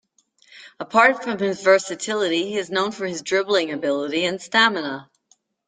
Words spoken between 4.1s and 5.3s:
and stamina.